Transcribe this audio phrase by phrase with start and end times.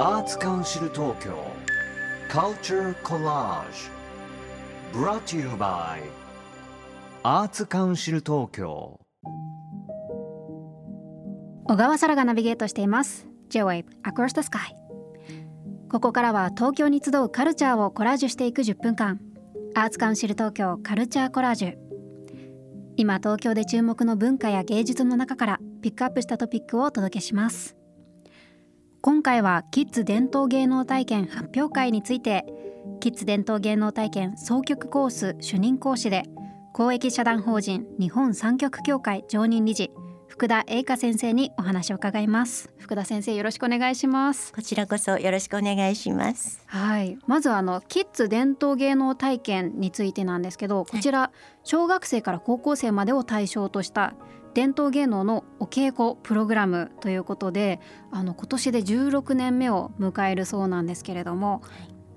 [0.00, 1.36] Arts Council Tokyo
[2.30, 3.90] Culture Collage
[4.94, 6.00] Brought to you by
[7.22, 8.98] Arts Council Tokyo
[11.66, 13.26] 小川沙羅がナビゲートしています。
[13.50, 14.74] J-Wave Across the Sky
[15.90, 19.20] ここからは東京に集うカルチャーをコラージュしていく10分間。
[19.74, 21.74] アーツカウンシル東京カルチャーコラージュ
[22.96, 27.76] 今東京で注目の文化や芸術の中からピックアップしたトピックをお届けします。
[29.02, 32.44] 今回はキッズ伝統芸能体験発表会について
[33.00, 36.24] キッズ伝統芸能体験総局コース主任講師で
[36.74, 39.90] 公益社団法人日本三局協会常任理事
[40.28, 42.72] 福田英香先生にお話を伺います。
[42.78, 44.52] 福田先生よろしくお願いします。
[44.52, 46.62] こちらこそよろしくお願いします。
[46.66, 47.18] はい。
[47.26, 51.32] まずあのキッズ伝統芸能体験についてなんですけどこちら
[51.64, 54.14] 小学生から高校生までを対象とした
[54.54, 61.62] 伝統芸能のお稽古プログラムということであの今年で16年目を迎えるそうなんですけれども、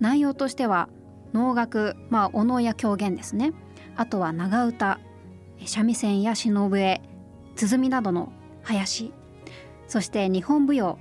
[0.00, 0.88] 内容としては
[1.32, 3.52] 能楽、まあ、お能や狂言ですね。
[3.96, 5.00] あとは長唄
[5.66, 7.00] 三味線や篠笛
[7.56, 8.32] 鼓などの
[8.64, 9.12] 囃子
[9.88, 10.98] そして日本舞踊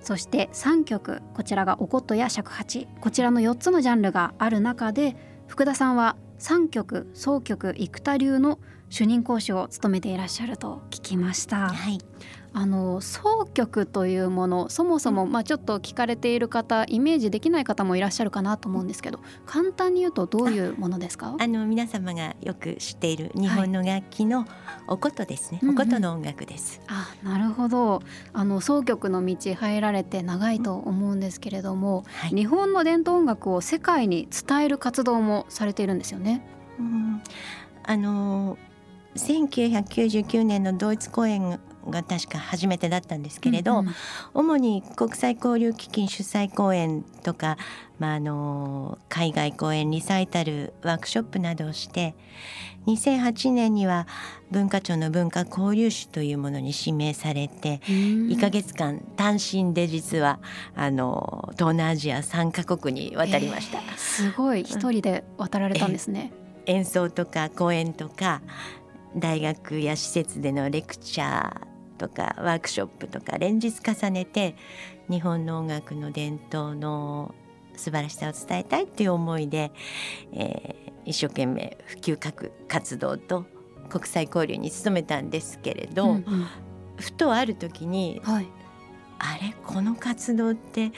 [0.00, 2.88] そして3曲こちらがお琴や尺八。
[3.00, 5.16] こちらの4つのジャンルがある中で
[5.46, 8.58] 福田さんは3曲総曲生田流の
[8.90, 11.70] 主任講師を務めていらっしゃると聞きました。
[11.70, 11.98] はい。
[12.52, 21.36] あの総曲というものそもそも、まあ、ちょっと聞かれている方イメージできない方もいらっしゃるかなと思うんですけど簡単に言うとどういうものですか？
[21.38, 24.46] あの皆様がよく知っている日本の楽器の
[24.88, 25.74] お琴ですね、うんうん。
[25.76, 28.02] お琴の音楽です、あなるほど。
[28.32, 32.30] あの総曲の道入られて長いと思うんですけれども、はい。
[32.30, 36.44] 日本の伝統音楽を世界に伝える活動もされているんですよね。
[36.80, 37.22] うん。
[37.84, 38.58] あの
[39.16, 41.58] 1999年のドイツ公演
[41.88, 43.94] が確か初めてだったんですけれど、うんうん
[44.32, 47.56] 主に国際交流基金主催公演とか、
[47.98, 52.14] まあ、あの海外公演リサイタルワークショップなどをして
[52.86, 54.06] 2008年には
[54.50, 60.38] 文化庁の文化交流士というものに指名されて1ヶ月間単身で実は
[60.74, 63.78] あの東南アジア3カ国に渡りました。
[63.78, 66.32] えーすごい一人で渡られたんですね。
[66.66, 68.42] 演奏とか講演とか
[69.16, 71.60] 大学や施設でのレクチャー
[71.98, 74.56] とかワークショップとか連日重ねて
[75.08, 77.34] 日本の音楽の伝統の
[77.76, 79.72] 素晴らしさを伝えたいっていう思いで、
[80.32, 83.46] えー一生懸命普及活活動と
[83.88, 86.46] 国際交流に努めたんですけれど、うんうん。
[86.96, 88.46] ふとある時にはい、
[89.18, 89.54] あれ？
[89.64, 90.92] この活動って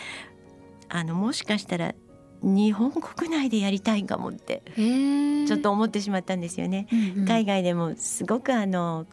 [0.89, 1.95] あのもしかしたら
[2.43, 5.47] 日本国内でやりたいかもってえー。
[5.47, 6.87] ちょっと思ってしまったんですよね。
[6.93, 7.27] うんうん。
[7.27, 9.07] 海外でもすごくあの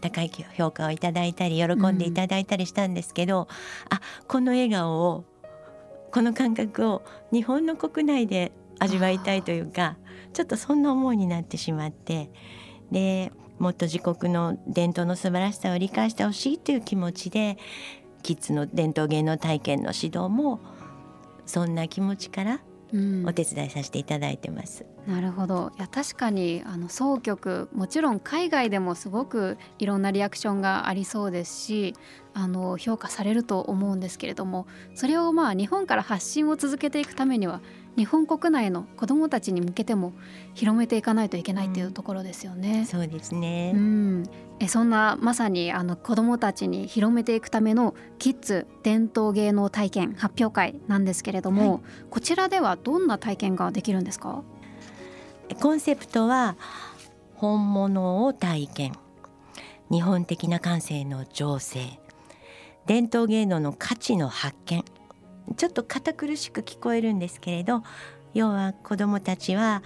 [0.00, 3.48] 高い評価をいただいたり喜んでいただいたりしたんですけど、
[3.88, 5.24] あこの笑顔を
[6.12, 9.96] この感覚を日本の国内で味わいたいというか
[10.32, 12.30] ちょっとそんな思いになってしまって
[12.90, 17.56] でもっと自国の伝統の素晴らしさを理解してほしいという気持ちで
[18.22, 20.60] キッズの伝統芸能体験の指導も
[21.46, 22.60] そんな気持ちから
[22.92, 24.84] うんお手伝いさせていただいてます。
[25.06, 31.94] なるほどいや確かにあの総曲もちろん海外でもすごくいろんなリアクションがありそうですし
[32.34, 37.60] あの評価されると思うんですけれどもそれをまあ日本から発信を続けていくためには
[37.96, 40.12] 日本国内の子どもたちに向けても
[40.54, 42.84] 広めていかないといけないっていうところですよね。
[42.84, 44.24] そうですね、うん、
[44.60, 54.42] えそんなまさにあの子どもたちに広めていくためのキッズ伝統芸能体験発表会なんですけれども、こちらではどんな体験ができるんですか？
[55.60, 56.56] コンセプトは
[57.34, 58.92] 本物を体験。
[59.90, 62.00] 日本的な感性の情勢
[62.86, 64.84] 伝統芸能の価値の発見
[65.56, 67.82] ちょっと堅苦しく聞こえるんですけれど
[68.34, 69.82] 要は子どもたちは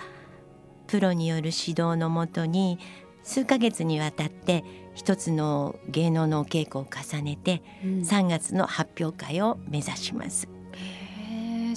[0.86, 2.78] プロによる指導のもとに
[3.22, 10.59] 数ヶ月にわたって一つの芸能のお稽古を重ねて3月の発表会を目指します。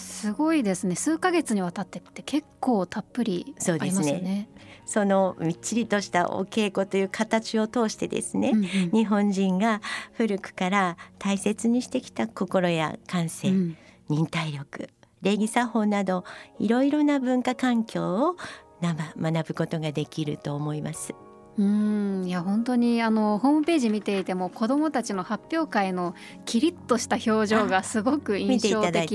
[0.04, 4.50] すごいですね数ヶ月にわたってって結構たっぷりありますよね。
[4.86, 9.82] そのみっちりとしたお稽古という形を通してですね、うんうん日本人が
[10.14, 13.78] 古くから大切にしてきた心や感性、うん
[14.10, 14.90] 忍耐力
[15.22, 16.26] 礼儀作法など
[16.60, 18.36] いろいろな文化環境を
[18.82, 21.16] 学ぶことができると思います。
[21.56, 26.16] うんいや本当にあのホームページ見ていても子どもたちの発表会の
[26.46, 29.12] キリッとした表情がすごく見印象的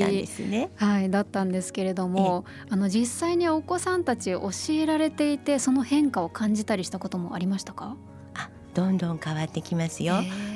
[0.47, 0.71] ね。
[0.77, 7.97] はい、だったんですけれどもあの実際にお子さんたち教えられていてその変化を感じたりしたこともありましたか？
[8.35, 10.15] あどんどん変わってきますよ。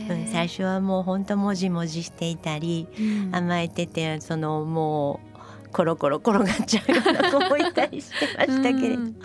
[0.08, 5.31] うん、最初はもう本当もじもじしていたり、うん甘えててそのもう
[5.72, 9.16] コロコロ転がっちゃうような子もいたりしてましたけれど、うん。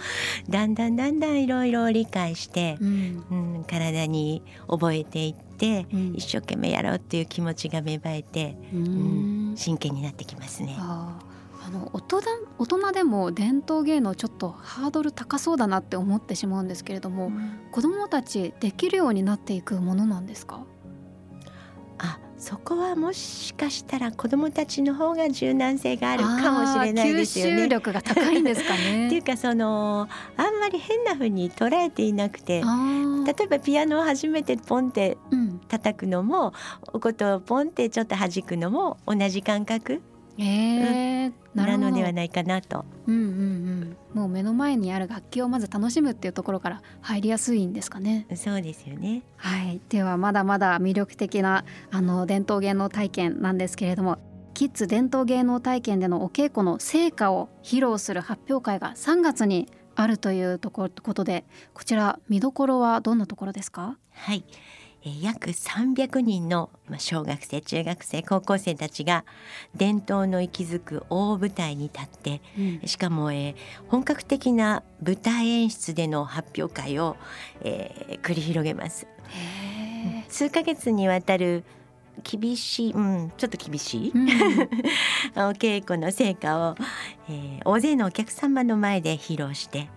[0.50, 3.26] だんだんだんだんいろいろ理解してう、ん。
[3.30, 6.14] うん、体に覚えていって、うん。
[6.16, 10.76] 一生懸命やろうっていう気持ちが芽生えて、ううんん真剣になってきますね。
[10.80, 12.22] あの大人
[12.60, 17.30] 大人でも伝統芸能ちょっとハードル高そうだなって思ってしまうんですけれども、
[17.74, 20.62] 子どもたちできるようになっていくものなんですか？
[22.00, 27.68] あそこはもしかしたら子どもたちの方が柔軟性があるかもしれないですよあー吸収ね。
[27.70, 29.22] 力が高いんですか っていうね。
[29.24, 30.08] かその
[30.38, 32.62] あんまり変な風に捉えていなくて
[33.26, 36.54] 例えばピアノを初めてポンってうん、叩くのも
[36.94, 40.02] お琴をポンってちょっと弾くのも同じ感覚
[40.38, 42.86] えーなのではないかなと。
[43.08, 48.28] うんうんうん、もう目の前にある楽器をまず楽しむっていうところから入りやすいんですかね。
[48.36, 49.24] そうですよね。
[49.38, 54.20] はい、ではまだまだ魅力的なあの伝統芸能体験なんですけれども
[54.54, 61.44] キッズ伝統芸能体験でのお稽古の成果を披露する発表会が3月にあるというところことで
[61.74, 63.98] こちら見どころはどんなところですか？
[64.14, 64.87] はい、えー
[65.22, 69.26] 約300人のまあ小学生中学生高校生たちが
[69.76, 72.82] 伝統の息づく大舞台に立ってうん。
[72.88, 73.56] しかも、えー
[73.88, 77.16] 本格的な舞台演出での発表会を、
[77.62, 79.08] えー繰り広げます。
[79.30, 81.64] へ数ヶ月にわたる
[82.24, 84.68] 厳しい、うん、ちょっと厳しいー
[85.50, 86.76] お稽古の成果を、
[87.30, 89.90] えー大勢のお客様の前で披露して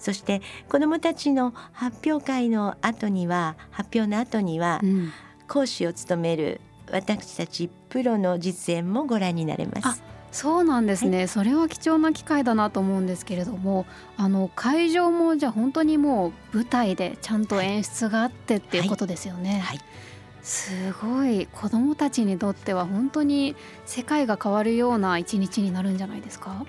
[0.00, 4.90] そして子どもたちの発表会の後には発表の後にはうん。
[4.90, 5.12] うん
[5.52, 6.60] 講師を務める
[6.92, 10.02] 私たちプロの実演もご覧になれまあす。
[10.30, 13.84] そうなんですね、それは貴重な機会だなと思うんですけれども
[14.16, 19.58] あの会場もじゃあ本当にもう舞台でちゃんと演出があってっていうことですよね。
[19.58, 19.80] はい、
[20.44, 21.48] すごい。
[21.50, 23.56] 子どもたちにとっては本当に
[23.86, 26.64] 世界が変わるような一日になるんじゃないですか？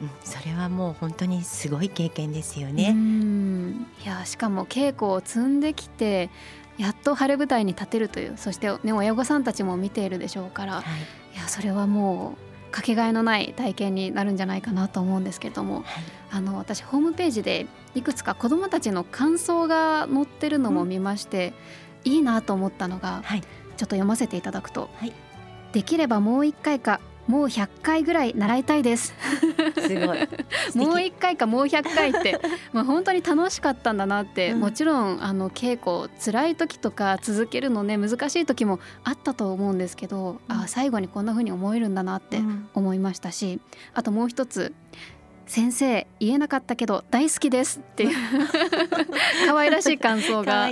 [0.00, 2.92] うん、それはもう本当にすごい経験ですようね。
[2.92, 3.86] ん。
[4.04, 6.30] いやしかも稽古を積んできて
[6.78, 12.36] やっと晴れ舞台に立てるというそして、ね、親御さんたちも見ているでしょうからはい、いやそれはも
[12.70, 15.84] うかけがえのない体験になるんじゃないかなと思うんですけれどもはい、
[16.32, 21.54] あの私ホームページでいくつか子どもたちの感想が載ってるのも見まして、
[22.02, 23.46] いいなと思ったのがはい、ちょっ
[23.76, 25.12] と読ませていただくと、はい。
[25.72, 29.14] できればもう1回かもう100回ぐらい習いたいです。
[29.80, 30.18] すごい。
[30.76, 32.40] もう1回かもう100回って。
[32.72, 34.60] まあ本当に楽しかったんだなって、うん。
[34.60, 40.56] もちろんあの稽古辛い時とか続けるのね難しい時もあったと思うんですけど、うん。
[40.56, 42.68] あ最後にこんな風に思えるんだなってうん。
[42.74, 43.60] 思いましたし
[43.94, 44.74] あともう一つ
[45.46, 48.16] 「先生言えなかったけど大好きです」っていう
[49.46, 50.64] 可愛らしい感想が。
[50.64, 50.70] あ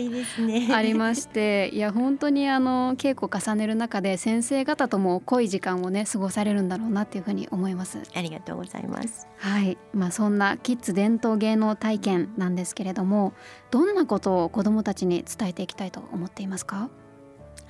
[0.82, 7.98] りましていや本当にあの稽古を重ねる中で先生方とも濃い時間をね過ごされるんだろうなっていうふうに思います。
[8.14, 9.28] ありがとうございます。
[9.38, 13.32] はい、まあ、そんなキッズ伝統芸能体験なんですけれども
[13.70, 16.88] どんなことを子どもたちに伝えていきたいと思っていますか？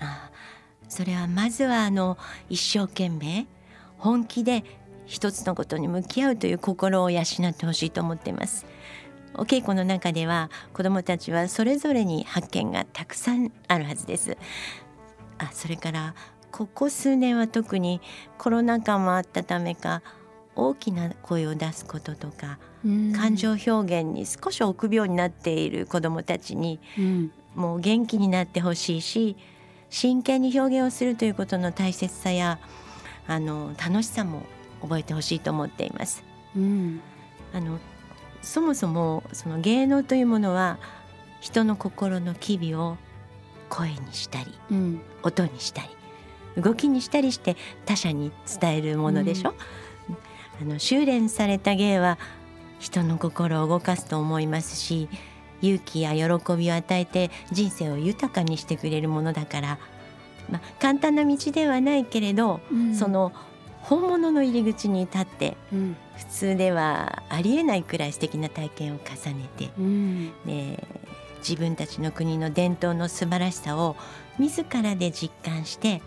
[0.01, 0.31] あ
[0.89, 2.19] それはまずはあの
[2.51, 3.47] 一生懸命
[3.97, 4.65] 本気で
[5.13, 8.65] 一つのことに向き合うという心を養ってほしいと思っています。
[9.35, 14.39] お稽古の中では子どもたちはそれぞれに発見がたくさんあるはずです。
[15.37, 16.15] あそれから
[16.51, 18.01] ここ数年は特に
[18.39, 20.03] コロナ禍もあったためか
[20.57, 22.59] 大きな声を出すこととか
[23.15, 23.71] 感情表
[24.03, 29.37] 現に少し臆病になっている子どもたちにうんもう元気になってほしいし
[29.91, 32.59] 真剣に表現をするということの大切さや
[33.27, 34.43] あの楽しさも
[34.83, 36.23] 覚えてほしいと思っています。
[36.57, 37.01] うん。
[37.55, 37.79] あの
[38.43, 40.79] そもそもその芸能というものは
[41.41, 42.97] 人の心の機微を
[43.69, 45.01] 声にしたりうん。
[45.23, 45.89] 音にしたり
[46.61, 49.55] 動きにしたりして他者に伝えるものでしょ、
[50.61, 52.19] あの修練された芸は
[52.79, 55.09] 人の心を動かすと思いますし
[55.63, 59.79] 勇気や喜びを与えて人生を豊かにしてくれるものだから、
[60.51, 62.95] まあ、簡単な道ではないけれど、うん。
[62.95, 63.33] その
[63.83, 65.97] 本物の入り口に立ってうん。
[66.17, 70.33] 普通ではありえないくらい素敵な体験を重ねてうん。
[70.47, 70.87] で
[71.39, 73.97] 自分たちの国の伝統の素晴らしさを
[74.39, 76.01] 自らで実感して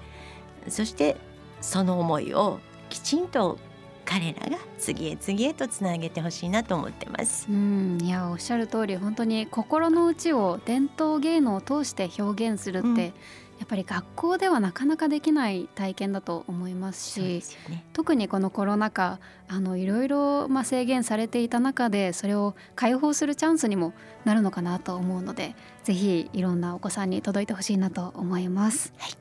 [0.69, 1.17] そして
[1.61, 3.59] その思いをきちんと
[4.05, 7.47] 彼らが次へ次へとつなげてほしいなと思ってます。
[7.49, 12.97] うん、いやおっしゃる通り本当に心の内を伝統芸能を通して表現するって、うん。
[12.99, 13.13] い
[13.59, 17.85] やっぱり学校ではなかなかできない体験だと思いますしね。
[17.93, 23.93] 特にこのコロナ禍あのいろいろまあ制限されていた中でそれを解放するチャンスにも
[24.25, 29.11] なるのかなと思うのでぜひいろんなお子さんに届いてほしいなと思います、はい。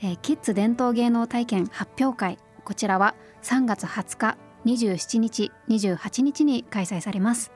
[0.00, 7.52] えーキッズ伝統芸能体験発表会こちらは3月20日27日28日に開催されます。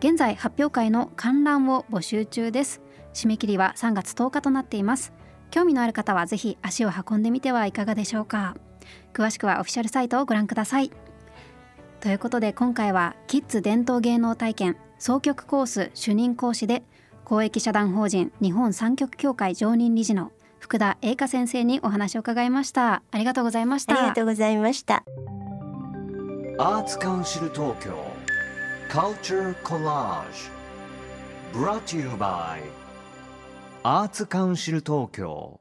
[0.00, 2.80] 現在発表会の観覧を募集中です。
[3.14, 5.12] 締め切りは3月10日となっています
[5.50, 8.56] 興味のある方はぜひ足を運んでみてはいかがでしょうか。
[9.12, 10.90] 詳しくはオフィシャルサイトをご覧ください。
[12.00, 16.84] ということで今回はキッズ伝統芸能体験総局コース主任講師で
[17.24, 23.02] 公益社団法人日本三局協会常任理事の福田英香先生にお話を伺いました。
[23.10, 23.98] ありがとうございました。
[23.98, 25.04] ありがとうございました。
[26.58, 27.94] アーツカウンシル東京
[28.88, 30.50] Culture Collage
[31.52, 32.60] Brought to you by
[33.84, 35.60] アーツカウンシル東京。